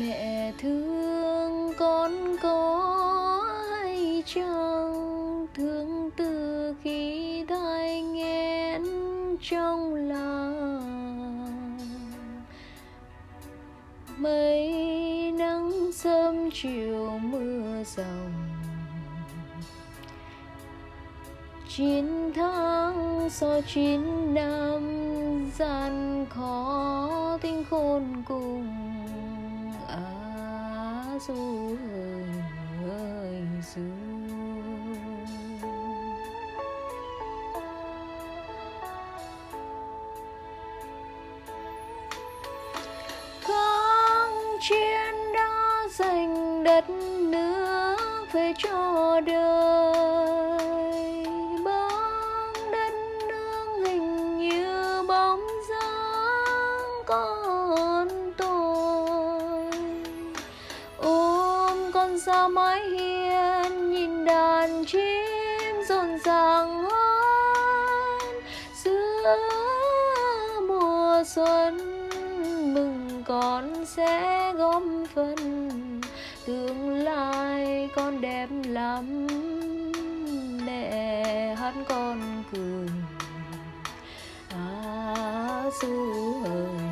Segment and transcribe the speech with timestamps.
[0.00, 3.40] mẹ thương con có
[3.70, 8.82] hay chăng thương từ khi thai nghén
[9.42, 10.78] trong lòng.
[14.16, 14.72] Mây
[15.38, 18.32] nắng sớm chiều mưa rồng.
[21.76, 24.82] Chín tháng so chín năm,
[25.58, 28.93] gian khó tinh khôn cùng
[31.20, 31.76] du
[32.90, 33.42] ơi
[33.74, 33.80] du
[43.48, 46.90] con chiến đã dành đất
[47.30, 49.63] nước về cho đời.
[62.26, 68.42] Ra mái hiên nhìn đàn chim rộn ràng hơn
[68.84, 69.36] giữa
[70.68, 71.78] mùa xuân,
[72.74, 74.82] mừng con sẽ góp
[75.14, 76.00] phần.
[76.46, 79.26] Tương lai con đẹp lắm,
[80.66, 82.88] mẹ hát con cười.
[84.50, 86.83] À du hờn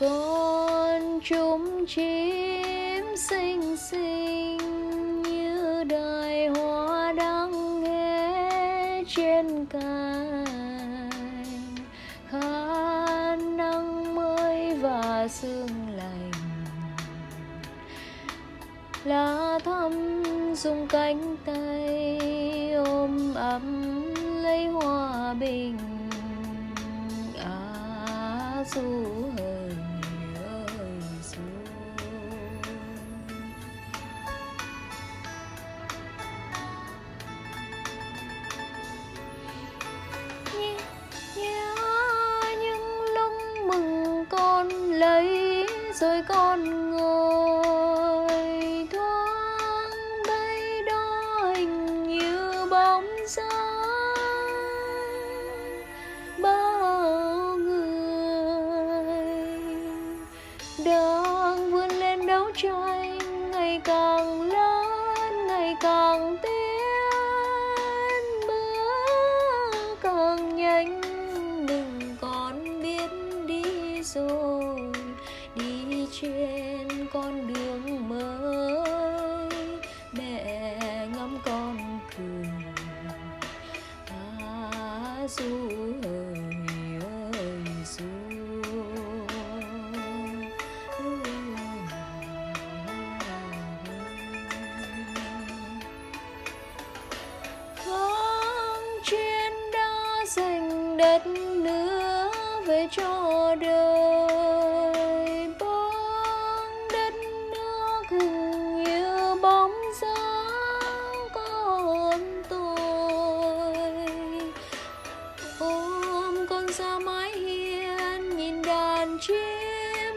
[0.00, 11.10] con chúng chim xinh xinh như đài hoa đang nghe trên cành.
[12.30, 16.30] Khả năng mới và sương lành
[19.04, 20.22] lá thắm
[20.54, 23.94] dùng cánh tay ôm ấm
[24.42, 25.78] lấy hòa bình.
[27.38, 28.82] Á du
[29.36, 29.89] hờn
[46.00, 48.28] rồi con ngồi
[48.92, 49.90] thoáng
[50.28, 53.46] bay đó hình như bóng dáng
[56.42, 58.80] bao người.
[60.84, 63.18] Đang vươn lên đấu tranh,
[63.50, 66.50] ngày càng lớn, ngày càng tiến.
[68.48, 71.00] Bước càng nhanh
[71.66, 73.10] đừng còn biết
[73.46, 74.99] đi rồi
[76.12, 79.60] trên con đường mới.
[80.12, 80.76] Mẹ
[81.06, 82.46] ngắm con cười
[84.06, 85.68] à du
[86.02, 86.34] ơi
[87.32, 88.04] ơi du
[97.76, 102.30] kháng chiến đã dành đất nước
[102.66, 104.09] về cho đời.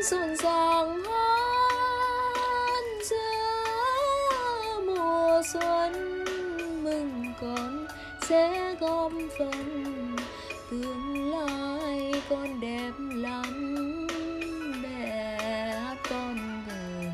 [0.00, 5.92] anh rộn ràng hát giữa mùa xuân.
[6.84, 7.86] Mừng còn
[8.28, 10.16] sẽ góp phần
[10.70, 14.06] tương lai con đẹp lắm
[14.82, 15.38] bé
[16.10, 17.12] con người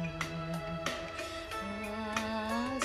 [1.96, 2.78] à,